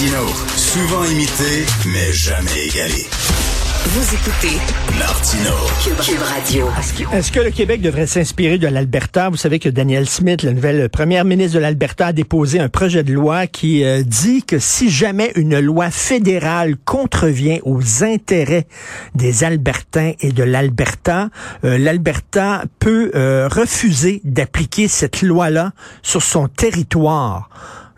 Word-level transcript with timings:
Martino, 0.00 0.26
souvent 0.56 1.04
imité, 1.04 1.66
mais 1.92 2.10
jamais 2.10 2.68
égalé. 2.68 3.06
Vous 3.84 4.14
écoutez 4.14 4.56
Martino. 4.98 5.50
Cube 6.02 6.22
Radio. 6.22 6.68
Est-ce 7.12 7.30
que 7.30 7.40
le 7.40 7.50
Québec 7.50 7.82
devrait 7.82 8.06
s'inspirer 8.06 8.56
de 8.56 8.66
l'Alberta? 8.66 9.28
Vous 9.28 9.36
savez 9.36 9.58
que 9.58 9.68
Daniel 9.68 10.08
Smith, 10.08 10.42
la 10.42 10.54
nouvelle 10.54 10.88
première 10.88 11.26
ministre 11.26 11.56
de 11.56 11.60
l'Alberta, 11.60 12.06
a 12.06 12.12
déposé 12.14 12.60
un 12.60 12.70
projet 12.70 13.02
de 13.02 13.12
loi 13.12 13.46
qui 13.46 13.84
euh, 13.84 14.02
dit 14.02 14.42
que 14.42 14.58
si 14.58 14.88
jamais 14.88 15.32
une 15.36 15.60
loi 15.60 15.90
fédérale 15.90 16.76
contrevient 16.78 17.60
aux 17.64 18.02
intérêts 18.02 18.66
des 19.14 19.44
Albertains 19.44 20.12
et 20.20 20.32
de 20.32 20.44
l'Alberta, 20.44 21.28
euh, 21.64 21.76
l'Alberta 21.76 22.64
peut 22.78 23.10
euh, 23.14 23.48
refuser 23.48 24.22
d'appliquer 24.24 24.88
cette 24.88 25.20
loi-là 25.20 25.72
sur 26.00 26.22
son 26.22 26.48
territoire. 26.48 27.50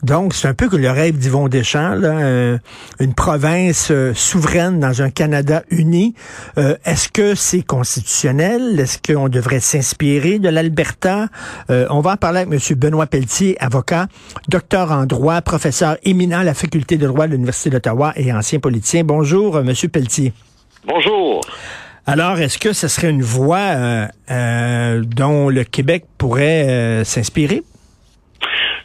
Donc, 0.02 0.34
c'est 0.34 0.48
un 0.48 0.54
peu 0.54 0.68
que 0.68 0.74
le 0.74 0.90
rêve 0.90 1.16
d'Yvon 1.16 1.46
Deschamps, 1.46 1.94
là, 1.94 2.08
euh, 2.08 2.58
une 2.98 3.14
province 3.14 3.88
euh, 3.92 4.12
souveraine 4.14 4.80
dans 4.80 5.00
un 5.00 5.10
Canada 5.10 5.62
uni. 5.70 6.14
Euh, 6.58 6.74
Est-ce 6.84 7.08
que 7.08 7.36
c'est 7.36 7.62
constitutionnel? 7.62 8.80
Est-ce 8.80 8.98
qu'on 8.98 9.28
devrait 9.28 9.60
s'inspirer 9.60 10.40
de 10.40 10.48
l'Alberta? 10.48 11.28
on 11.68 12.00
va 12.00 12.12
en 12.12 12.16
parler 12.16 12.40
avec 12.40 12.52
M. 12.52 12.76
Benoît 12.78 13.06
Pelletier, 13.06 13.56
avocat, 13.60 14.08
docteur 14.48 14.90
en 14.90 15.06
droit, 15.06 15.40
professeur 15.40 15.96
éminent 16.02 16.40
à 16.40 16.44
la 16.44 16.54
faculté 16.54 16.96
de 16.96 17.06
droit 17.06 17.26
de 17.26 17.32
l'Université 17.32 17.70
d'Ottawa 17.70 18.12
et 18.16 18.32
ancien 18.32 18.58
politicien. 18.58 19.04
Bonjour, 19.04 19.58
M. 19.58 19.72
Pelletier. 19.90 20.32
Bonjour. 20.86 21.40
Alors, 22.06 22.38
est-ce 22.38 22.58
que 22.58 22.72
ce 22.72 22.88
serait 22.88 23.10
une 23.10 23.22
voie 23.22 24.08
dont 24.28 25.48
le 25.48 25.64
Québec 25.64 26.04
pourrait 26.18 27.02
s'inspirer? 27.04 27.62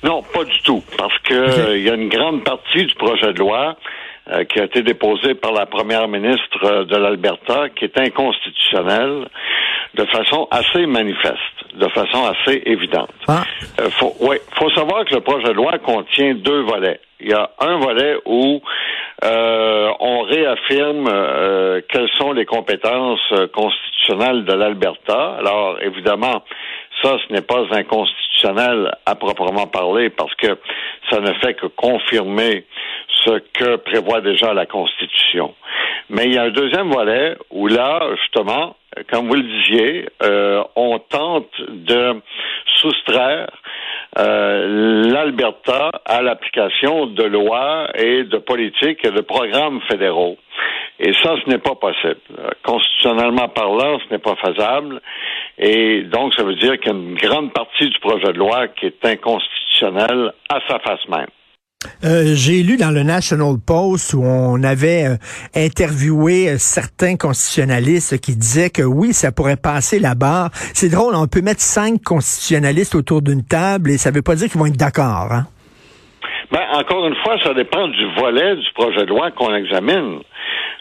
Non, 0.03 0.21
pas 0.21 0.43
du 0.43 0.59
tout, 0.61 0.83
parce 0.97 1.17
que 1.19 1.33
euh, 1.33 1.77
il 1.77 1.83
y 1.83 1.89
a 1.89 1.95
une 1.95 2.09
grande 2.09 2.43
partie 2.43 2.85
du 2.85 2.93
projet 2.95 3.33
de 3.33 3.39
loi 3.39 3.75
euh, 4.29 4.43
qui 4.43 4.59
a 4.59 4.65
été 4.65 4.83
déposé 4.83 5.33
par 5.33 5.51
la 5.51 5.65
première 5.65 6.07
ministre 6.07 6.63
euh, 6.63 6.85
de 6.85 6.95
l'Alberta 6.95 7.69
qui 7.69 7.85
est 7.85 7.99
inconstitutionnelle 7.99 9.27
de 9.95 10.05
façon 10.05 10.47
assez 10.51 10.85
manifeste, 10.85 11.73
de 11.73 11.87
façon 11.87 12.25
assez 12.25 12.61
évidente. 12.65 13.09
Ah. 13.27 13.43
faut, 13.91 14.13
ouais, 14.19 14.39
faut 14.59 14.69
savoir 14.71 15.05
que 15.05 15.15
le 15.15 15.21
projet 15.21 15.47
de 15.47 15.53
loi 15.53 15.79
contient 15.79 16.35
deux 16.35 16.61
volets. 16.61 16.99
Il 17.19 17.29
y 17.29 17.33
a 17.33 17.49
un 17.59 17.77
volet 17.79 18.15
où 18.25 18.61
on 19.23 20.21
réaffirme 20.21 21.09
quelles 21.89 22.09
sont 22.19 22.31
les 22.33 22.45
compétences 22.45 23.33
constitutionnelles 23.53 24.45
de 24.45 24.53
l'Alberta. 24.53 25.37
Alors, 25.39 25.81
évidemment, 25.81 26.43
ça, 27.01 27.17
ce 27.27 27.33
n'est 27.33 27.41
pas 27.41 27.63
inconstitutionnel 27.71 28.16
à 28.45 29.15
proprement 29.15 29.67
parler 29.67 30.09
parce 30.09 30.33
que 30.35 30.57
ça 31.09 31.19
ne 31.19 31.33
fait 31.33 31.53
que 31.55 31.67
confirmer 31.67 32.65
ce 33.25 33.39
que 33.53 33.77
prévoit 33.77 34.21
déjà 34.21 34.53
la 34.53 34.65
Constitution. 34.65 35.53
Mais 36.09 36.25
il 36.25 36.33
y 36.33 36.37
a 36.37 36.43
un 36.43 36.49
deuxième 36.49 36.91
volet 36.91 37.35
où 37.51 37.67
là, 37.67 38.01
justement, 38.21 38.75
comme 39.11 39.27
vous 39.27 39.35
le 39.35 39.43
disiez, 39.43 40.09
euh, 40.23 40.63
on 40.75 40.99
tente 40.99 41.51
de 41.67 42.21
soustraire 42.75 43.49
euh, 44.17 45.03
l'Alberta 45.11 45.91
à 46.05 46.21
l'application 46.21 47.07
de 47.07 47.23
lois 47.23 47.87
et 47.95 48.23
de 48.23 48.37
politiques 48.37 49.05
et 49.05 49.11
de 49.11 49.21
programmes 49.21 49.81
fédéraux. 49.89 50.37
Et 50.99 51.13
ça, 51.21 51.35
ce 51.43 51.49
n'est 51.49 51.59
pas 51.59 51.75
possible. 51.75 52.17
Constitutionnellement 52.63 53.49
parlant, 53.49 53.99
ce 53.99 54.11
n'est 54.11 54.19
pas 54.19 54.35
faisable. 54.35 55.01
Et 55.59 56.03
donc, 56.03 56.33
ça 56.35 56.43
veut 56.43 56.55
dire 56.55 56.77
qu'il 56.79 56.91
y 56.91 56.95
a 56.95 56.97
une 56.97 57.15
grande 57.15 57.51
partie 57.53 57.89
du 57.89 57.99
projet 57.99 58.31
de 58.31 58.37
loi 58.37 58.67
qui 58.67 58.85
est 58.85 59.05
inconstitutionnelle 59.05 60.31
à 60.49 60.59
sa 60.67 60.79
face 60.79 61.07
même. 61.09 61.27
Euh, 62.03 62.33
j'ai 62.35 62.63
lu 62.63 62.77
dans 62.77 62.91
le 62.91 63.03
National 63.03 63.55
Post 63.65 64.13
où 64.15 64.23
on 64.23 64.63
avait 64.63 65.05
euh, 65.05 65.15
interviewé 65.55 66.49
euh, 66.49 66.55
certains 66.57 67.17
constitutionnalistes 67.17 68.19
qui 68.19 68.35
disaient 68.35 68.71
que 68.71 68.81
oui, 68.81 69.13
ça 69.13 69.31
pourrait 69.31 69.57
passer 69.57 69.99
la 69.99 70.15
barre. 70.15 70.49
C'est 70.73 70.89
drôle, 70.89 71.13
on 71.15 71.27
peut 71.27 71.41
mettre 71.41 71.61
cinq 71.61 72.01
constitutionnalistes 72.03 72.95
autour 72.95 73.21
d'une 73.21 73.45
table 73.45 73.91
et 73.91 73.97
ça 73.97 74.09
ne 74.09 74.15
veut 74.15 74.23
pas 74.23 74.35
dire 74.35 74.49
qu'ils 74.49 74.59
vont 74.59 74.65
être 74.65 74.77
d'accord. 74.77 75.31
Hein? 75.31 75.45
Ben, 76.51 76.65
encore 76.73 77.05
une 77.07 77.15
fois, 77.23 77.37
ça 77.43 77.53
dépend 77.53 77.87
du 77.87 78.05
volet 78.15 78.55
du 78.55 78.71
projet 78.73 79.05
de 79.05 79.09
loi 79.09 79.31
qu'on 79.31 79.53
examine. 79.53 80.19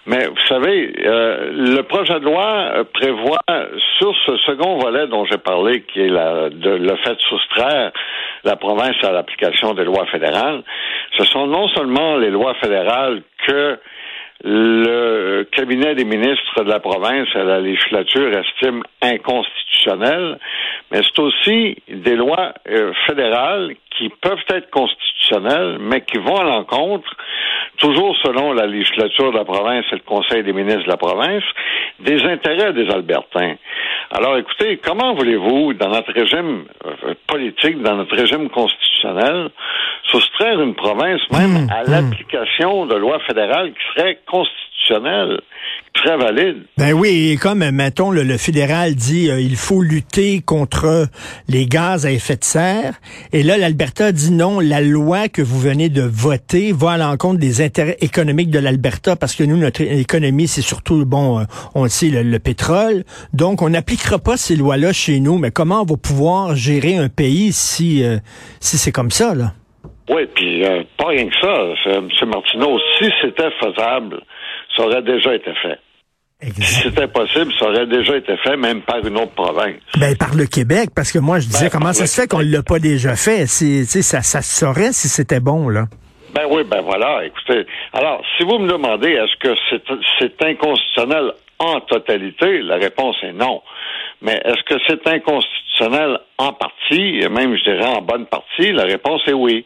Mais 0.07 0.27
vous 0.27 0.47
savez, 0.49 0.93
euh, 1.05 1.51
le 1.53 1.83
projet 1.83 2.21
de 2.21 2.25
loi 2.25 2.47
euh, 2.47 2.85
prévoit 2.85 3.41
sur 3.99 4.15
ce 4.25 4.37
second 4.47 4.79
volet 4.79 5.09
dont 5.09 5.25
j'ai 5.25 5.39
parlé, 5.39 5.83
qui 5.83 6.01
est 6.01 6.09
la, 6.09 6.49
de, 6.49 6.71
le 6.71 6.97
fait 6.97 7.15
de 7.15 7.21
soustraire 7.23 7.91
la 8.45 8.55
province 8.55 8.97
à 9.03 9.11
l'application 9.11 9.75
des 9.75 9.85
lois 9.85 10.07
fédérales, 10.07 10.63
ce 11.19 11.25
sont 11.25 11.49
non 11.49 11.67
seulement 11.71 12.17
les 12.17 12.31
lois 12.31 12.55
fédérales 12.55 13.23
que 13.49 13.79
le 14.45 15.45
cabinet 15.51 15.95
des 15.95 16.05
ministres 16.05 16.63
de 16.63 16.71
la 16.71 16.79
province 16.79 17.29
à 17.35 17.43
la 17.43 17.59
législature 17.61 18.31
estime 18.39 18.83
inconstitutionnelles, 19.03 20.39
mais 20.91 21.01
c'est 21.03 21.19
aussi 21.19 21.77
des 21.89 22.15
lois 22.15 22.53
euh, 22.69 22.93
fédérales 23.07 23.75
qui 23.97 24.09
peuvent 24.21 24.45
être 24.51 24.71
constitutionnelles, 24.71 25.79
mais 25.81 26.03
qui 26.03 26.19
vont 26.19 26.37
à 26.37 26.45
l'encontre, 26.45 27.11
toujours 27.79 28.17
selon 28.23 28.53
la 28.53 28.67
législature 28.67 29.33
de 29.33 29.39
la 29.39 29.45
province 29.45 29.85
et 29.91 29.97
le 29.97 30.03
Conseil 30.07 30.43
des 30.43 30.53
ministres 30.53 30.85
de 30.85 30.91
la 30.91 30.97
province, 30.97 31.45
des 32.01 32.23
intérêts 32.25 32.73
des 32.73 32.89
Albertains. 32.91 33.57
Alors 34.11 34.37
écoutez, 34.37 34.79
comment 34.79 35.15
voulez-vous, 35.15 35.75
dans 35.75 35.89
notre 35.89 36.13
régime 36.13 36.65
euh, 36.85 37.15
politique, 37.27 37.83
dans 37.83 37.97
notre 37.97 38.15
régime 38.15 38.49
constitutionnel, 38.51 39.51
soustraire 40.05 40.61
une 40.61 40.75
province 40.75 41.21
même 41.33 41.57
Mmh, 41.57 41.71
à 41.71 41.83
mmh. 41.83 41.91
l'application 41.91 42.87
de 42.87 42.95
lois 42.97 43.19
fédérales 43.21 43.73
qui 43.73 43.85
seraient 43.95 44.19
constitutionnelles, 44.27 45.41
seraient 45.97 46.17
valides? 46.17 46.63
Ben 46.79 46.93
oui, 46.93 47.31
et 47.33 47.37
comme, 47.37 47.69
mettons, 47.71 48.11
le, 48.11 48.23
le 48.23 48.37
fédéral 48.37 48.95
dit 48.95 49.31
euh, 49.31 49.41
il 49.41 49.57
faut 49.57 49.83
lutter 49.83 50.41
contre 50.41 51.07
les 51.49 51.67
gaz 51.67 52.07
à 52.07 52.11
effet 52.11 52.37
de 52.37 52.45
serre, 52.45 52.95
et 53.33 53.43
là, 53.43 53.57
l'Alberta 53.57 54.13
dit 54.13 54.33
non, 54.33 54.61
la 54.61 54.81
loi 54.81 55.29
que 55.29 55.43
vous 55.43 55.59
venez 55.59 55.89
de 55.89 56.03
voter 56.03 56.73
va 56.73 56.93
à 56.93 56.97
l'encontre 56.99 57.39
des 57.39 57.63
intérêts 57.63 57.97
économiques 58.01 58.51
de 58.51 58.59
l'Alberta, 58.59 59.17
parce 59.17 59.35
que 59.35 59.45
nous, 59.45 59.57
notre 59.57 59.81
économie, 59.81 60.49
c'est 60.49 60.63
surtout, 60.63 61.05
bon, 61.05 61.41
euh, 61.41 61.45
on 61.75 61.85
le 61.85 61.89
sait, 61.89 62.09
le, 62.09 62.23
le 62.23 62.39
pétrole. 62.39 63.05
Donc, 63.33 63.63
on 63.63 63.71
n'appliquera 63.71 64.19
pas 64.19 64.37
ces 64.37 64.57
lois-là 64.57 64.93
chez 64.93 65.21
nous, 65.21 65.39
mais 65.39 65.51
comment 65.51 65.83
on 65.83 65.85
va 65.85 65.97
pouvoir 65.97 66.55
gérer 66.57 66.97
un 66.97 67.09
pays 67.09 67.53
si, 67.53 68.03
euh, 68.03 68.19
si 68.61 68.79
c'est 68.79 68.93
comme 68.93 69.11
ça, 69.11 69.35
là? 69.35 69.53
Oui, 70.09 70.23
puis 70.37 70.65
euh, 70.65 70.85
pas 70.99 71.09
rien 71.09 71.27
que 71.27 71.35
ça, 71.41 71.49
euh, 71.49 71.99
M. 71.99 72.29
Martineau. 72.29 72.79
Si 72.97 73.07
c'était 73.21 73.51
faisable, 73.61 74.21
ça 74.77 74.83
aurait 74.85 75.03
déjà 75.03 75.35
été 75.35 75.53
fait. 75.63 75.79
Si 76.43 76.83
c'était 76.83 77.09
possible, 77.09 77.51
ça 77.59 77.67
aurait 77.67 77.87
déjà 77.87 78.17
été 78.17 78.37
fait, 78.37 78.57
même 78.59 78.83
par 78.83 78.99
une 78.99 79.17
autre 79.17 79.33
province. 79.33 79.81
Ben, 79.99 80.15
par 80.17 80.35
le 80.35 80.45
Québec, 80.45 80.91
parce 80.95 81.11
que 81.11 81.19
moi, 81.19 81.39
je 81.39 81.47
disais, 81.47 81.67
Ben, 81.67 81.71
comment 81.71 81.95
ça 81.95 82.07
se 82.07 82.21
fait 82.21 82.29
qu'on 82.29 82.41
l'a 82.41 82.63
pas 82.63 82.79
déjà 82.79 83.17
fait? 83.17 83.47
Ça, 83.47 84.21
ça 84.21 84.43
se 84.43 84.59
saurait 84.61 84.93
si 84.93 85.09
c'était 85.09 85.41
bon, 85.41 85.71
là. 85.71 85.87
Ben 86.35 86.43
oui, 86.51 86.65
ben 86.65 86.83
voilà, 86.83 87.25
écoutez. 87.25 87.67
Alors, 87.95 88.21
si 88.37 88.45
vous 88.45 88.59
me 88.59 88.69
demandez 88.71 89.09
est-ce 89.09 89.37
que 89.39 89.57
c'est 89.71 89.83
c'est 90.19 90.43
inconstitutionnel 90.43 91.33
en 91.59 91.81
totalité, 91.81 92.61
la 92.61 92.77
réponse 92.77 93.17
est 93.23 93.33
non. 93.33 93.63
Mais 94.23 94.41
est-ce 94.45 94.63
que 94.65 94.81
c'est 94.87 95.07
inconstitutionnel 95.07 96.19
en 96.39 96.53
partie, 96.53 97.21
et 97.21 97.29
même 97.29 97.57
je 97.57 97.65
dirais 97.65 97.87
en 97.87 98.01
bonne 98.01 98.27
partie, 98.27 98.73
la 98.73 98.85
réponse 98.85 99.23
est 99.29 99.35
oui. 99.35 99.65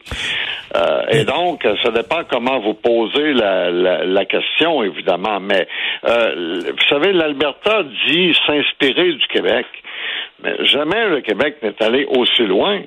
Euh, 0.75 1.03
et 1.09 1.23
donc, 1.23 1.65
ça 1.83 1.91
dépend 1.91 2.23
comment 2.29 2.59
vous 2.59 2.73
posez 2.73 3.33
la, 3.33 3.71
la, 3.71 4.05
la 4.05 4.25
question, 4.25 4.83
évidemment. 4.83 5.39
Mais 5.39 5.67
euh, 6.05 6.59
vous 6.65 6.87
savez, 6.89 7.13
l'Alberta 7.13 7.83
dit 8.07 8.33
s'inspirer 8.45 9.13
du 9.13 9.27
Québec. 9.27 9.65
Mais 10.43 10.65
jamais 10.65 11.07
le 11.07 11.21
Québec 11.21 11.57
n'est 11.61 11.81
allé 11.81 12.05
aussi 12.05 12.43
loin. 12.43 12.81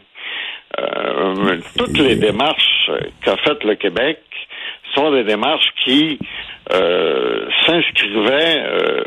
Euh, 0.79 1.59
toutes 1.79 1.99
les 1.99 2.17
démarches 2.17 2.91
qu'a 3.25 3.37
faites 3.39 3.63
le 3.65 3.77
Québec 3.77 4.19
sont 4.95 5.13
des 5.13 5.25
démarches 5.25 5.71
qui 5.85 6.19
euh, 6.73 7.47
s'inscrivaient 7.67 8.59
euh, 8.59 9.05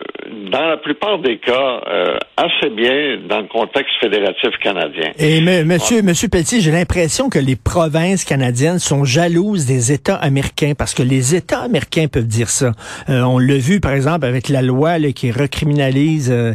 dans 0.51 0.65
la 0.67 0.77
plupart 0.77 1.19
des 1.19 1.37
cas 1.39 1.81
euh, 1.87 2.17
assez 2.37 2.69
bien 2.69 3.17
dans 3.27 3.39
le 3.41 3.47
contexte 3.47 3.93
fédératif 3.99 4.51
canadien. 4.61 5.11
Et 5.17 5.41
me- 5.41 5.63
monsieur, 5.63 6.01
monsieur 6.01 6.27
Pelletier, 6.27 6.61
j'ai 6.61 6.71
l'impression 6.71 7.29
que 7.29 7.39
les 7.39 7.55
provinces 7.55 8.25
canadiennes 8.25 8.79
sont 8.79 9.05
jalouses 9.05 9.65
des 9.65 9.91
États 9.91 10.15
américains 10.15 10.73
parce 10.77 10.93
que 10.93 11.01
les 11.03 11.35
États 11.35 11.61
américains 11.61 12.07
peuvent 12.07 12.27
dire 12.27 12.49
ça. 12.49 12.73
Euh, 13.09 13.21
on 13.23 13.39
l'a 13.39 13.57
vu, 13.57 13.79
par 13.79 13.93
exemple, 13.93 14.25
avec 14.25 14.49
la 14.49 14.61
loi 14.61 14.99
là, 14.99 15.11
qui 15.11 15.31
recriminalise 15.31 16.31
euh, 16.31 16.53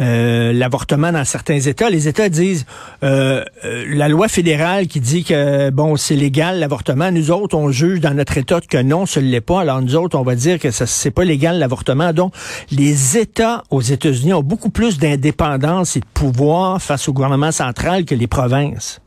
euh, 0.00 0.52
l'avortement 0.52 1.10
dans 1.10 1.24
certains 1.24 1.58
États. 1.58 1.90
Les 1.90 2.06
États 2.08 2.28
disent 2.28 2.64
la 3.02 4.08
loi 4.08 4.28
fédérale 4.28 4.86
qui 4.86 5.00
dit 5.00 5.24
que 5.24 5.70
bon 5.70 5.96
c'est 5.96 6.14
légal 6.16 6.58
l'avortement. 6.60 7.10
Nous 7.10 7.30
autres, 7.30 7.56
on 7.56 7.70
juge 7.70 8.00
dans 8.00 8.14
notre 8.14 8.38
État 8.38 8.60
que 8.60 8.80
non, 8.82 9.06
ce 9.06 9.20
ne 9.20 9.26
l'est 9.30 9.40
pas. 9.40 9.60
Alors 9.62 9.80
nous 9.82 9.96
autres, 9.96 10.16
on 10.18 10.22
va 10.22 10.34
dire 10.34 10.43
que 10.58 10.70
ça 10.70 10.86
c'est 10.86 11.14
pas 11.14 11.24
légal 11.24 11.58
l'avortement. 11.58 12.12
Donc 12.12 12.32
les 12.70 13.18
États 13.18 13.62
aux 13.70 13.80
États-Unis 13.80 14.32
ont 14.34 14.42
beaucoup 14.42 14.70
plus 14.70 14.98
d'indépendance 14.98 15.96
et 15.96 16.00
de 16.00 16.06
pouvoir 16.14 16.80
face 16.80 17.08
au 17.08 17.12
gouvernement 17.12 17.52
central 17.52 18.04
que 18.04 18.14
les 18.14 18.26
provinces. 18.26 19.00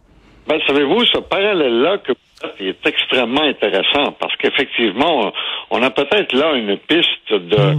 Ben, 0.48 0.60
savez-vous, 0.66 1.06
ce 1.06 1.20
parallèle-là 1.20 1.98
que 2.00 2.14
il 2.60 2.68
est 2.68 2.86
extrêmement 2.86 3.42
intéressant 3.42 4.12
parce 4.20 4.36
qu'effectivement, 4.38 5.34
on 5.72 5.82
a 5.82 5.90
peut-être 5.90 6.34
là 6.34 6.54
une 6.54 6.78
piste 6.78 7.32
de, 7.32 7.76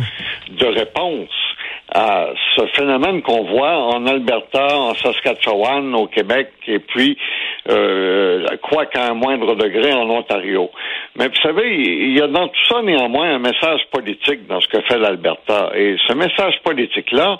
de 0.58 0.66
réponse 0.66 1.30
à 1.94 2.28
ce 2.56 2.66
phénomène 2.76 3.22
qu'on 3.22 3.44
voit 3.44 3.76
en 3.76 4.06
Alberta, 4.06 4.76
en 4.76 4.94
Saskatchewan, 4.94 5.94
au 5.94 6.06
Québec, 6.06 6.50
et 6.66 6.80
puis, 6.80 7.16
euh, 7.70 8.44
quoi 8.62 8.86
qu'à 8.86 9.06
un 9.06 9.14
moindre 9.14 9.54
degré, 9.54 9.92
en 9.92 10.08
Ontario. 10.10 10.70
Mais 11.16 11.28
vous 11.28 11.40
savez, 11.42 11.76
il 11.76 12.16
y 12.16 12.20
a 12.20 12.26
dans 12.26 12.48
tout 12.48 12.64
ça 12.68 12.82
néanmoins 12.82 13.34
un 13.34 13.38
message 13.38 13.80
politique 13.90 14.46
dans 14.46 14.60
ce 14.60 14.68
que 14.68 14.80
fait 14.82 14.98
l'Alberta. 14.98 15.70
Et 15.74 15.96
ce 16.06 16.12
message 16.12 16.60
politique-là, 16.62 17.38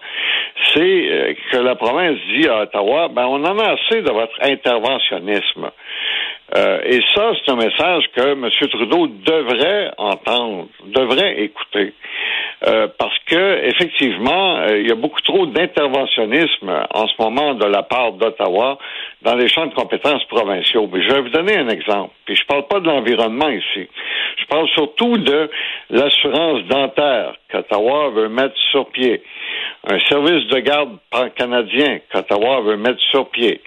c'est 0.73 0.81
euh, 0.81 1.35
que 1.51 1.59
la 1.59 1.75
province 1.75 2.17
dit 2.35 2.49
à 2.49 2.63
Ottawa, 2.63 3.09
ben 3.09 3.27
on 3.27 3.45
en 3.45 3.59
a 3.59 3.73
assez 3.73 4.03
de 4.03 4.11
votre 4.11 4.37
interventionnisme. 4.43 5.71
Euh, 6.57 6.81
et 6.85 7.01
ça, 7.15 7.33
c'est 7.35 7.53
un 7.53 7.57
message 7.57 8.05
que 8.17 8.33
M. 8.33 8.49
Trudeau 8.71 9.07
devrait 9.07 9.91
entendre, 9.99 10.69
devrait 10.87 11.43
écouter. 11.43 11.93
Euh, 12.67 12.89
parce 12.99 13.17
que 13.27 13.67
effectivement, 13.67 14.57
euh, 14.57 14.81
il 14.81 14.89
y 14.89 14.91
a 14.91 14.97
beaucoup 14.97 15.21
trop 15.21 15.47
d'interventionnisme 15.47 16.69
en 16.93 17.07
ce 17.07 17.15
moment 17.21 17.55
de 17.55 17.65
la 17.65 17.85
part 17.85 18.13
d'Ottawa 18.13 18.79
dans 19.23 19.37
les 19.37 19.49
champs 19.49 19.67
de 19.67 19.75
compétences 19.75 20.25
provinciaux. 20.25 20.89
Mais 20.93 21.03
je 21.03 21.09
vais 21.09 21.21
vous 21.21 21.29
donner 21.29 21.57
un 21.57 21.69
exemple. 21.69 22.13
Puis 22.25 22.35
je 22.35 22.45
parle 22.47 22.67
pas 22.67 22.81
de 22.81 22.87
l'environnement 22.89 23.49
ici. 23.49 23.89
Je 24.39 24.47
parle 24.47 24.69
surtout 24.71 25.19
de 25.19 25.49
l'assurance 25.91 26.65
dentaire 26.65 27.35
qu'Ottawa 27.51 28.11
veut 28.11 28.29
mettre 28.29 28.57
sur 28.71 28.89
pied, 28.91 29.23
un 29.89 29.99
service 30.01 30.47
de 30.49 30.59
garde 30.59 30.99
pan-canadien 31.11 32.01
qu'Ottawa 32.13 32.61
veut 32.61 32.77
mettre 32.77 33.01
sur 33.11 33.29
pied, 33.31 33.61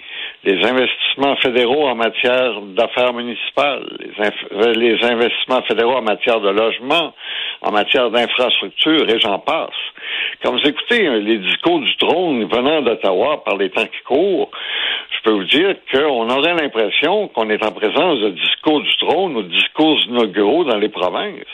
les 0.44 0.64
investissements 0.64 1.36
fédéraux 1.36 1.88
en 1.88 1.94
matière 1.94 2.60
d'affaires 2.60 3.12
municipales, 3.12 3.84
les, 4.18 4.74
les, 4.74 5.04
investissements 5.04 5.62
fédéraux 5.62 5.96
en 5.96 6.02
matière 6.02 6.40
de 6.40 6.50
logement, 6.50 7.14
en 7.62 7.72
matière 7.72 8.10
d'infrastructure, 8.10 9.08
et 9.08 9.20
j'en 9.20 9.38
passe. 9.38 9.70
Quand 10.42 10.52
vous 10.52 10.68
écoutez 10.68 11.06
hein, 11.06 11.18
les 11.18 11.38
discours 11.38 11.80
du 11.80 11.96
trône 11.96 12.44
venant 12.44 12.82
d'Ottawa 12.82 13.42
par 13.44 13.56
les 13.56 13.70
temps 13.70 13.84
qui 13.84 14.02
courent, 14.04 14.50
je 15.10 15.22
peux 15.24 15.36
vous 15.36 15.44
dire 15.44 15.76
qu'on 15.92 16.28
aurait 16.30 16.54
l'impression 16.54 17.28
qu'on 17.28 17.48
est 17.50 17.64
en 17.64 17.72
présence 17.72 18.18
de 18.20 18.30
discours 18.30 18.80
du 18.80 18.96
trône 18.98 19.36
ou 19.36 19.42
de 19.42 19.48
discours 19.48 19.98
inauguraux 20.08 20.64
dans 20.64 20.78
les 20.78 20.88
provinces. 20.88 21.44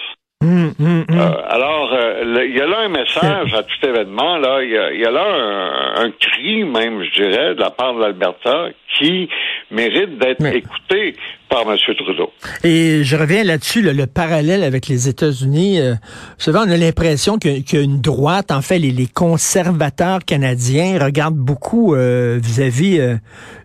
Hum, 0.40 0.72
hum, 0.78 1.04
hum. 1.08 1.18
Euh, 1.18 1.42
alors, 1.48 1.92
euh, 1.92 2.44
il 2.46 2.56
y 2.56 2.60
a 2.60 2.66
là 2.66 2.80
un 2.84 2.88
message 2.88 3.52
à 3.54 3.64
tout 3.64 3.86
événement. 3.86 4.38
Là, 4.38 4.62
il 4.62 4.70
y, 4.70 5.04
a, 5.04 5.10
là 5.10 5.24
un, 5.24 6.04
un, 6.04 6.10
cri 6.12 6.62
même, 6.62 7.02
je 7.02 7.22
dirais, 7.22 7.54
de 7.56 7.60
la 7.60 7.70
part 7.70 7.94
de 7.94 8.02
l'Alberta 8.02 8.68
qui 8.96 9.28
mérite 9.70 10.16
d'être 10.18 10.46
écouté 10.46 11.16
par 11.48 11.62
M. 11.70 11.76
Trudeau. 11.96 12.30
Et 12.64 13.02
je 13.02 13.16
reviens 13.16 13.44
là-dessus, 13.44 13.82
le 13.82 14.06
parallèle 14.06 14.62
avec 14.62 14.88
les 14.88 15.08
États-Unis. 15.08 15.80
Euh, 15.80 15.92
vous 15.92 16.44
savez, 16.44 16.58
on 16.58 16.70
a 16.70 16.76
l'impression 16.76 17.38
qu'il 17.38 17.64
y 17.72 17.76
a 17.76 17.80
une 17.80 18.00
droite, 18.00 18.50
en 18.50 18.62
fait, 18.62 18.78
les, 18.78 18.90
les 18.90 19.06
conservateurs 19.06 20.20
canadiens 20.24 20.98
regardent 21.02 21.36
beaucoup 21.36 21.94
euh, 21.94 22.38
vis-à-vis 22.42 23.00
euh, 23.00 23.14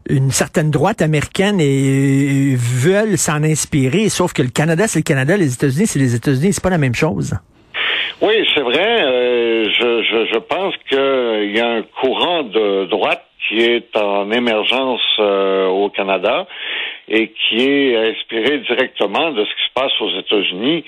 une 0.09 0.31
certaine 0.31 0.71
droite 0.71 1.01
américaine 1.01 1.59
et, 1.59 2.55
veulent 2.55 3.17
s'en 3.17 3.43
inspirer. 3.43 4.09
Sauf 4.09 4.33
que 4.33 4.41
le 4.41 4.49
Canada, 4.49 4.87
c'est 4.87 4.99
le 4.99 5.03
Canada, 5.03 5.37
les 5.37 5.53
États-Unis, 5.53 5.87
c'est 5.87 5.99
les 5.99 6.15
États-Unis, 6.15 6.53
c'est 6.53 6.63
pas 6.63 6.69
la 6.69 6.77
même 6.77 6.95
chose. 6.95 7.33
Oui, 8.21 8.47
c'est 8.53 8.61
vrai. 8.61 9.03
Euh, 9.03 9.65
je, 9.65 10.03
je, 10.03 10.33
je 10.33 10.39
pense 10.39 10.73
qu'il 10.87 11.55
y 11.55 11.59
a 11.59 11.69
un 11.69 11.83
courant 12.01 12.43
de 12.43 12.85
droite 12.85 13.23
qui 13.47 13.59
est 13.59 13.95
en 13.97 14.31
émergence 14.31 15.01
euh, 15.19 15.67
au 15.67 15.89
Canada 15.89 16.47
et 17.07 17.29
qui 17.29 17.57
est 17.57 18.11
inspiré 18.11 18.59
directement 18.59 19.31
de 19.31 19.43
ce 19.43 19.49
qui 19.49 19.63
se 19.67 19.73
passe 19.73 19.91
aux 19.99 20.19
États-Unis, 20.19 20.85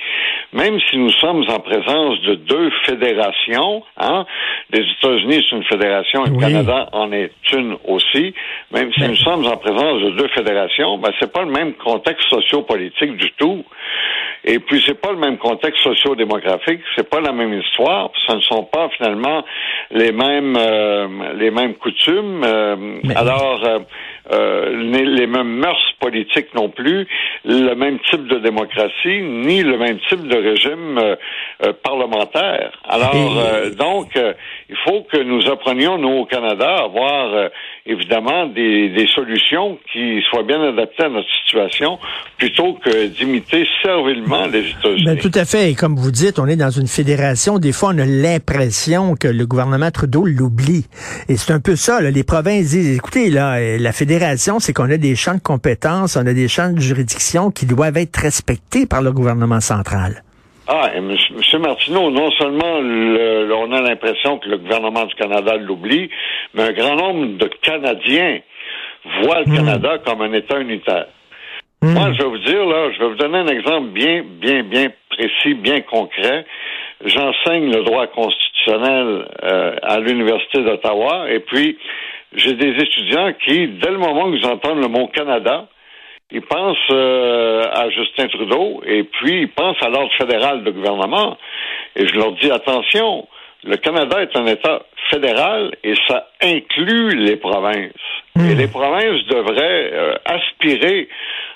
même 0.54 0.80
si 0.90 0.98
nous 0.98 1.12
sommes 1.12 1.44
en 1.50 1.60
présence 1.60 2.22
de 2.22 2.36
deux 2.36 2.72
fédérations. 2.86 3.84
Hein, 3.98 4.26
les 4.72 4.82
États-Unis, 4.82 5.46
c'est 5.50 5.56
une 5.56 5.64
fédération 5.66 6.26
et 6.26 6.30
le 6.30 6.38
Canada 6.38 6.90
en 6.94 7.12
est 7.12 7.32
une 7.54 7.78
aussi. 7.86 8.34
Même 8.72 8.92
si 8.94 9.02
nous 9.08 9.16
sommes 9.18 9.46
en 9.46 9.58
présence 9.58 10.02
de 10.02 10.12
deux 10.12 10.28
fédérations, 10.30 10.98
ben, 10.98 11.12
c'est 11.20 11.32
pas 11.32 11.44
le 11.44 11.52
même 11.52 11.74
contexte 11.74 12.30
sociopolitique 12.30 13.18
du 13.18 13.32
tout. 13.34 13.66
Et 14.48 14.60
puis 14.60 14.82
c'est 14.86 15.02
pas 15.02 15.12
le 15.12 15.18
même 15.18 15.38
contexte 15.38 15.82
socio-démographique, 15.82 16.82
c'est 16.96 17.10
pas 17.10 17.20
la 17.20 17.32
même 17.32 17.60
histoire, 17.60 18.12
ce 18.28 18.36
ne 18.36 18.42
sont 18.42 18.64
pas 18.64 18.90
finalement 18.90 19.44
les 19.90 20.12
mêmes 20.12 20.56
euh, 20.56 21.08
les 21.36 21.50
mêmes 21.50 21.74
coutumes. 21.74 22.44
Euh, 22.44 23.00
alors 23.16 23.64
euh, 23.66 23.80
euh, 24.32 24.84
les, 24.92 25.28
mêmes 25.28 25.58
mœurs 25.58 25.94
politiques 26.00 26.54
non 26.54 26.70
plus, 26.70 27.08
le 27.46 27.74
même 27.74 28.00
type 28.10 28.28
de 28.28 28.40
démocratie, 28.40 29.22
ni 29.22 29.62
le 29.64 29.78
même 29.78 30.00
type 30.10 30.28
de 30.28 30.36
régime 30.36 31.16
parlementaire. 31.84 32.72
Alors 32.88 33.16
donc 33.78 34.12
il 34.16 34.76
faut 34.84 35.06
que 35.12 35.22
nous 35.22 35.50
apprenions 35.50 35.98
nous 35.98 36.20
au 36.20 36.26
Canada 36.26 36.68
à 36.68 36.84
avoir 36.84 37.50
évidemment 37.86 38.48
des, 38.48 38.90
des 38.90 39.08
solutions 39.08 39.78
qui 39.92 40.22
soient 40.30 40.44
bien 40.44 40.62
adaptées 40.62 41.06
à 41.06 41.10
notre 41.10 41.30
situation 41.46 42.00
plutôt 42.38 42.74
que 42.74 43.08
d'imiter 43.08 43.66
servilement 43.84 44.46
les 44.48 44.70
États-Unis. 44.70 45.06
Ben, 45.06 45.18
tout 45.18 45.32
à 45.34 45.46
fait. 45.46 45.72
Et 45.72 45.76
comme 45.76 45.96
vous 45.96 46.12
dites, 46.12 46.40
on 46.40 46.48
est 46.48 46.56
dans 46.56 46.70
une 46.70 46.88
fédération. 46.88 47.60
Des 47.60 47.72
fois, 47.72 47.92
on 47.94 48.00
a 48.00 48.06
l'impression 48.06 49.16
que 49.16 49.28
le 49.28 49.46
gouvernement 49.46 49.92
Trudeau 49.92 50.26
l'oublie. 50.26 50.86
Et 51.30 51.38
c'est 51.38 51.54
un 51.54 51.60
peu 51.60 51.76
ça. 51.76 52.02
Là. 52.02 52.12
Les 52.12 52.24
provinces 52.24 52.70
disent, 52.70 52.98
écoutez, 52.98 53.30
là, 53.30 53.60
la 53.78 53.92
fédération, 53.92 54.15
c'est 54.60 54.74
qu'on 54.74 54.90
a 54.90 54.98
des 54.98 55.16
champs 55.16 55.36
de 55.36 55.42
compétences, 55.42 56.18
on 56.18 56.26
a 56.26 56.34
des 56.34 56.48
champs 56.48 56.72
de 56.72 56.80
juridiction 56.80 57.52
qui 57.52 57.66
doivent 57.66 57.98
être 57.98 58.18
respectés 58.18 58.86
par 58.86 59.02
le 59.02 59.12
gouvernement 59.12 59.60
central. 59.60 60.24
Ah, 60.68 60.90
et 60.96 60.98
M. 60.98 61.16
Martineau, 61.62 62.10
non 62.10 62.32
seulement 62.32 62.80
le, 62.82 63.54
on 63.54 63.72
a 63.72 63.82
l'impression 63.82 64.40
que 64.40 64.50
le 64.50 64.58
gouvernement 64.58 65.06
du 65.06 65.14
Canada 65.16 65.58
l'oublie, 65.58 66.10
mais 66.54 66.64
un 66.64 66.72
grand 66.74 66.96
nombre 66.96 67.38
de 67.38 67.50
Canadiens 67.62 68.40
voient 69.22 69.42
le 69.42 69.52
hmm. 69.52 69.56
Canada 69.56 69.98
comme 70.06 70.22
un 70.22 70.34
État 70.34 70.60
unitaire. 70.60 71.08
Hmm. 71.84 71.94
Moi, 71.94 72.14
je 72.14 72.24
vais 72.24 72.30
vous 72.30 72.40
dire, 72.40 72.66
là, 72.66 72.92
je 72.94 73.00
vais 73.00 73.10
vous 73.10 73.16
donner 73.16 73.38
un 73.38 73.48
exemple 73.48 73.90
bien, 73.90 74.24
bien, 74.42 74.64
bien 74.64 74.88
précis, 75.12 75.54
bien 75.54 75.82
concret. 75.82 76.46
J'enseigne 77.06 77.72
le 77.72 77.84
droit 77.84 78.08
constitutionnel 78.08 79.28
euh, 79.44 79.76
à 79.84 80.00
l'Université 80.00 80.64
d'Ottawa 80.64 81.26
et 81.30 81.42
puis 81.42 81.78
j'ai 82.34 82.54
des 82.54 82.82
étudiants 82.82 83.34
qui, 83.46 83.68
dès 83.68 83.92
le 83.92 83.98
moment 83.98 84.28
où 84.28 84.34
ils 84.34 84.46
entendent 84.46 84.82
le 84.82 84.88
mot 84.88 85.08
Canada, 85.08 85.68
ils 86.32 86.42
pensent 86.42 86.78
euh, 86.92 87.64
à 87.72 87.90
Justin 87.90 88.28
Trudeau 88.28 88.82
et 88.86 89.04
puis 89.04 89.42
ils 89.42 89.50
pensent 89.50 89.82
à 89.82 89.90
l'ordre 89.90 90.12
fédéral 90.18 90.64
de 90.64 90.72
gouvernement. 90.72 91.38
Et 91.96 92.08
je 92.08 92.16
leur 92.16 92.34
dis 92.34 92.52
attention, 92.52 93.28
le 93.64 93.78
Canada 93.78 94.22
est 94.22 94.36
un 94.36 94.46
État 94.48 94.84
fédéral 95.10 95.76
et 95.84 95.94
ça 96.08 96.28
inclut 96.42 97.16
les 97.16 97.36
provinces. 97.38 97.92
Hmm. 98.36 98.50
Et 98.50 98.56
les 98.56 98.68
provinces 98.68 99.24
devraient 99.28 99.92
euh, 99.94 100.16
aspirer 100.26 101.08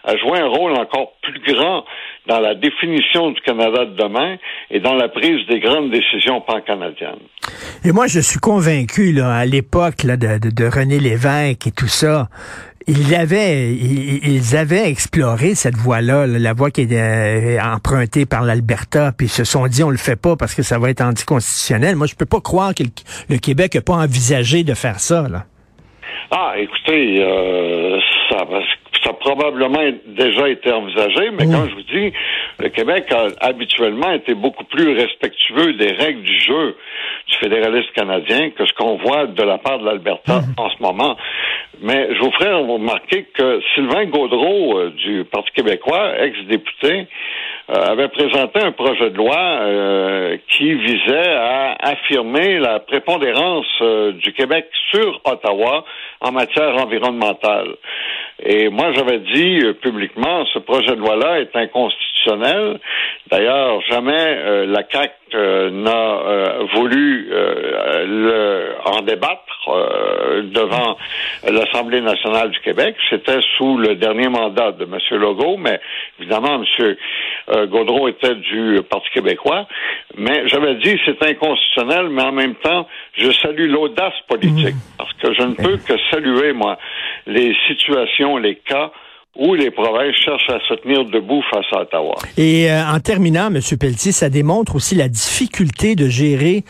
à 0.03 0.15
jouer 0.17 0.39
un 0.39 0.47
rôle 0.47 0.73
encore 0.73 1.13
plus 1.21 1.53
grand 1.53 1.83
dans 2.27 2.39
la 2.39 2.55
définition 2.55 3.31
du 3.31 3.41
Canada 3.41 3.85
de 3.85 3.95
demain 3.95 4.37
et 4.69 4.79
dans 4.79 4.95
la 4.95 5.09
prise 5.09 5.45
des 5.47 5.59
grandes 5.59 5.91
décisions 5.91 6.41
pan-canadiennes. 6.41 7.19
Et 7.83 7.91
moi, 7.91 8.07
je 8.07 8.19
suis 8.19 8.39
convaincu, 8.39 9.11
là, 9.11 9.33
à 9.33 9.45
l'époque 9.45 10.05
de, 10.05 10.15
de, 10.15 10.49
de 10.49 10.65
René 10.65 10.99
Lévesque 10.99 11.67
et 11.67 11.71
tout 11.71 11.87
ça, 11.87 12.27
ils 12.89 13.13
avaient, 13.13 13.71
ils, 13.71 14.57
avaient 14.57 14.89
exploré 14.89 15.53
cette 15.53 15.75
voie-là, 15.75 16.25
la 16.25 16.53
voie 16.53 16.71
qui 16.71 16.81
est 16.81 16.93
euh, 16.93 17.61
empruntée 17.61 18.25
par 18.25 18.43
l'Alberta, 18.43 19.11
puis 19.15 19.27
ils 19.27 19.29
se 19.29 19.43
sont 19.43 19.67
dit 19.67 19.83
on 19.83 19.89
le 19.89 19.97
fait 19.97 20.19
pas 20.19 20.35
parce 20.35 20.55
que 20.55 20.63
ça 20.63 20.79
va 20.79 20.89
être 20.89 21.01
anticonstitutionnel. 21.01 21.95
Moi, 21.95 22.07
je 22.07 22.15
peux 22.15 22.25
pas 22.25 22.41
croire 22.41 22.73
que 22.73 22.83
le, 23.29 23.37
Québec 23.37 23.75
n'a 23.75 23.81
pas 23.81 23.93
envisagé 23.93 24.63
de 24.63 24.73
faire 24.73 24.99
ça. 24.99 25.27
Là. 25.29 25.43
Ah, 26.31 26.53
écoutez, 26.57 27.17
euh, 27.19 27.99
ça, 28.29 28.37
ça 28.39 28.45
a 28.45 28.61
probablement 29.19 29.83
déjà 30.07 30.49
été 30.49 30.71
envisagé, 30.71 31.31
mais 31.31 31.45
comme 31.45 31.69
je 31.69 31.75
vous 31.75 31.83
dis, 31.83 32.13
le 32.59 32.69
Québec 32.69 33.11
a 33.11 33.27
habituellement 33.45 34.11
été 34.11 34.33
beaucoup 34.33 34.65
plus 34.65 34.93
respectueux 34.93 35.73
des 35.73 35.91
règles 35.91 36.21
du 36.21 36.39
jeu 36.39 36.75
du 37.27 37.35
fédéralisme 37.37 37.91
canadien 37.95 38.49
que 38.51 38.65
ce 38.65 38.73
qu'on 38.73 38.97
voit 38.97 39.27
de 39.27 39.43
la 39.43 39.57
part 39.57 39.79
de 39.79 39.85
l'Alberta 39.85 40.39
mhm. 40.39 40.53
en 40.57 40.69
ce 40.69 40.81
moment. 40.81 41.15
Mais 41.81 42.13
je 42.13 42.19
vous 42.19 42.31
ferai 42.31 42.53
remarquer 42.53 43.23
que 43.33 43.61
Sylvain 43.73 44.05
Gaudreau 44.05 44.77
euh, 44.77 44.89
du 44.91 45.23
Parti 45.23 45.49
québécois, 45.51 46.19
ex-député, 46.19 47.07
euh, 47.69 47.73
avait 47.73 48.09
présenté 48.09 48.61
un 48.61 48.73
projet 48.73 49.11
de 49.11 49.15
loi 49.15 49.37
euh, 49.37 50.37
qui 50.49 50.73
visait 50.73 51.31
à 51.31 51.77
affirmer 51.79 52.59
la 52.59 52.79
prépondérance 52.79 53.81
du 54.13 54.33
Québec 54.33 54.67
sur 54.91 55.21
Ottawa 55.23 55.85
en 56.19 56.31
matière 56.31 56.75
environnementale. 56.83 57.75
Et 58.41 58.69
moi, 58.69 58.93
j'avais 58.93 59.19
dit 59.19 59.59
euh, 59.63 59.73
publiquement, 59.73 60.45
ce 60.53 60.59
projet 60.59 60.95
de 60.95 61.01
loi-là 61.01 61.41
est 61.41 61.55
inconstitutionnel. 61.55 62.79
D'ailleurs, 63.29 63.81
jamais 63.89 64.13
euh, 64.13 64.65
la 64.65 64.83
CAC 64.83 65.13
euh, 65.33 65.69
n'a 65.69 66.65
voulu 66.73 67.29
le, 67.29 68.73
en 68.85 69.01
débattre 69.01 69.45
devant 70.43 70.97
l'Assemblée 71.47 72.01
nationale 72.01 72.49
du 72.49 72.59
Québec. 72.61 72.95
C'était 73.09 73.39
sous 73.57 73.77
le 73.77 73.95
dernier 73.95 74.29
mandat 74.29 74.71
de 74.71 74.85
M. 74.85 74.97
Legault, 75.19 75.57
mais 75.57 75.79
évidemment, 76.19 76.55
M. 76.55 76.95
Gaudreau 77.67 78.07
était 78.07 78.35
du 78.35 78.79
Parti 78.89 79.09
québécois. 79.13 79.67
Mais 80.17 80.47
j'avais 80.47 80.75
dit 80.75 80.97
c'est 81.05 81.21
inconstitutionnel, 81.23 82.09
mais 82.09 82.23
en 82.23 82.31
même 82.31 82.55
temps, 82.55 82.87
je 83.13 83.31
salue 83.31 83.69
l'audace 83.69 84.13
politique 84.27 84.75
mmh. 84.75 84.97
parce 84.97 85.13
que 85.13 85.33
je 85.33 85.43
ne 85.43 85.53
peux 85.53 85.77
que 85.77 85.93
saluer, 86.11 86.53
moi, 86.53 86.77
les 87.27 87.55
situations, 87.67 88.37
les 88.37 88.55
cas 88.55 88.91
où 89.35 89.53
les 89.53 89.71
provinces 89.71 90.15
cherchent 90.15 90.49
à 90.49 90.59
se 90.67 90.73
tenir 90.75 91.05
debout 91.05 91.41
face 91.49 91.65
à 91.71 91.81
Ottawa. 91.81 92.15
Et 92.37 92.69
euh, 92.69 92.83
en 92.83 92.99
terminant, 92.99 93.47
M. 93.47 93.59
Pelletier, 93.79 94.11
ça 94.11 94.29
démontre 94.29 94.75
aussi 94.75 94.95
la 94.95 95.07
difficulté 95.07 95.95
de 95.95 96.09
gérer 96.09 96.63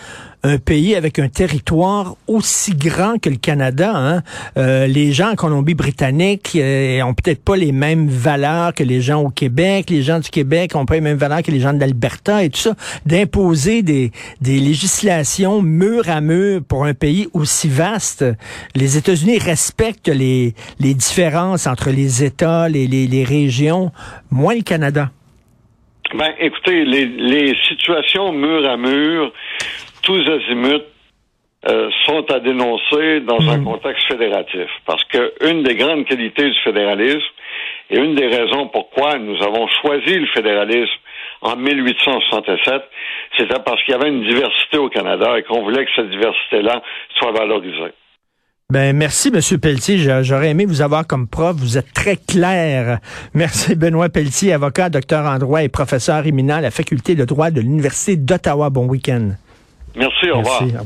un 0.43 0.57
pays 0.57 0.95
avec 0.95 1.19
un 1.19 1.27
territoire 1.27 2.15
aussi 2.27 2.71
grand 2.73 3.19
que 3.21 3.29
le 3.29 3.35
Canada. 3.35 3.91
Hein. 3.93 4.23
Euh, 4.57 4.87
les 4.87 5.11
gens 5.11 5.31
en 5.31 5.35
Colombie-Britannique 5.35 6.51
euh, 6.55 7.01
ont 7.01 7.13
peut-être 7.13 7.43
pas 7.43 7.57
les 7.57 7.71
mêmes 7.73 8.07
valeurs 8.07 8.73
que 8.73 8.83
les 8.83 9.01
gens 9.01 9.21
au 9.21 9.29
Québec. 9.29 9.89
Les 9.89 10.01
gens 10.01 10.19
du 10.19 10.29
Québec 10.29 10.75
ont 10.75 10.85
pas 10.85 10.95
les 10.95 11.01
mêmes 11.01 11.17
valeurs 11.17 11.43
que 11.43 11.51
les 11.51 11.59
gens 11.59 11.73
de 11.73 11.79
l'Alberta 11.79 12.43
et 12.43 12.49
tout 12.49 12.59
ça. 12.59 12.75
D'imposer 13.05 13.81
des, 13.81 14.11
des 14.39 14.59
législations 14.59 15.61
mur 15.61 16.07
à 16.07 16.21
mur 16.21 16.61
pour 16.65 16.85
un 16.85 16.93
pays 16.93 17.27
aussi 17.33 17.67
vaste. 17.67 18.23
Les 18.75 18.97
États-Unis 18.97 19.39
respectent 19.39 20.07
les, 20.07 20.53
les 20.79 20.93
différences 20.93 21.67
entre 21.67 21.89
les 21.89 22.23
États, 22.23 22.69
les, 22.69 22.87
les, 22.87 23.07
les 23.07 23.23
régions, 23.25 23.91
moins 24.31 24.55
le 24.55 24.61
Canada. 24.61 25.11
Ben, 26.17 26.31
écoutez, 26.39 26.85
les, 26.85 27.05
les 27.05 27.55
situations 27.67 28.31
mur 28.31 28.67
à 28.67 28.77
mur 28.77 29.31
tous 30.09 30.27
azimuts 30.27 30.87
euh, 31.67 31.89
sont 32.07 32.25
à 32.31 32.39
dénoncer 32.39 33.19
dans 33.21 33.47
un 33.47 33.59
hmm. 33.59 33.65
contexte 33.65 34.07
fédératif. 34.07 34.67
Parce 34.87 35.03
que 35.03 35.33
une 35.47 35.61
des 35.61 35.75
grandes 35.75 36.05
qualités 36.05 36.49
du 36.49 36.59
fédéralisme 36.63 37.33
et 37.91 37.99
une 37.99 38.15
des 38.15 38.25
raisons 38.25 38.69
pourquoi 38.69 39.19
nous 39.19 39.35
avons 39.43 39.67
choisi 39.81 40.15
le 40.15 40.25
fédéralisme 40.33 40.99
en 41.41 41.55
1867, 41.55 42.81
c'était 43.37 43.59
parce 43.63 43.83
qu'il 43.83 43.93
y 43.93 43.97
avait 43.97 44.09
une 44.09 44.25
diversité 44.25 44.77
au 44.79 44.89
Canada 44.89 45.37
et 45.37 45.43
qu'on 45.43 45.61
voulait 45.61 45.85
que 45.85 45.91
cette 45.95 46.09
diversité-là 46.09 46.81
soit 47.19 47.31
valorisée. 47.31 47.93
Ben 48.71 48.95
merci, 48.95 49.31
Monsieur 49.31 49.57
Pelletier. 49.57 49.97
J'aurais 50.23 50.49
aimé 50.49 50.65
vous 50.65 50.81
avoir 50.81 51.05
comme 51.05 51.27
prof. 51.27 51.55
Vous 51.55 51.77
êtes 51.77 51.93
très 51.93 52.17
clair. 52.17 52.99
Merci, 53.33 53.75
Benoît 53.75 54.09
Pelletier, 54.09 54.53
avocat, 54.53 54.89
docteur 54.89 55.25
en 55.25 55.37
droit 55.37 55.63
et 55.63 55.69
professeur 55.69 56.25
éminent 56.25 56.55
à 56.55 56.61
la 56.61 56.71
faculté 56.71 57.15
de 57.15 57.25
droit 57.25 57.51
de 57.51 57.61
l'Université 57.61 58.15
d'Ottawa. 58.15 58.69
Bon 58.69 58.87
week-end. 58.87 59.31
Merci, 59.99 60.31
au 60.31 60.37
revoir. 60.37 60.63